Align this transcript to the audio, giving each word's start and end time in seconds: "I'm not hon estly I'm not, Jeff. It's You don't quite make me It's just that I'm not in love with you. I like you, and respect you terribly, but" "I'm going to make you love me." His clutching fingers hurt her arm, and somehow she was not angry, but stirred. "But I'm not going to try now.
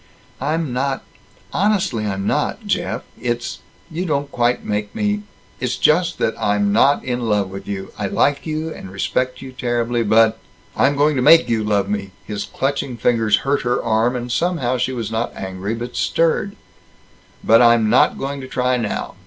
"I'm 0.41 0.73
not 0.73 1.03
hon 1.53 1.73
estly 1.73 2.09
I'm 2.11 2.25
not, 2.25 2.65
Jeff. 2.65 3.03
It's 3.21 3.59
You 3.91 4.03
don't 4.07 4.31
quite 4.31 4.65
make 4.65 4.95
me 4.95 5.21
It's 5.59 5.75
just 5.75 6.17
that 6.17 6.33
I'm 6.41 6.73
not 6.73 7.03
in 7.03 7.29
love 7.29 7.51
with 7.51 7.67
you. 7.67 7.93
I 7.99 8.07
like 8.07 8.43
you, 8.47 8.73
and 8.73 8.89
respect 8.89 9.43
you 9.43 9.51
terribly, 9.51 10.01
but" 10.01 10.39
"I'm 10.75 10.95
going 10.95 11.15
to 11.17 11.21
make 11.21 11.49
you 11.49 11.63
love 11.63 11.87
me." 11.87 12.09
His 12.25 12.45
clutching 12.45 12.97
fingers 12.97 13.35
hurt 13.45 13.61
her 13.61 13.79
arm, 13.79 14.15
and 14.15 14.31
somehow 14.31 14.77
she 14.77 14.91
was 14.91 15.11
not 15.11 15.35
angry, 15.35 15.75
but 15.75 15.95
stirred. 15.95 16.55
"But 17.43 17.61
I'm 17.61 17.87
not 17.87 18.17
going 18.17 18.41
to 18.41 18.47
try 18.47 18.77
now. 18.77 19.13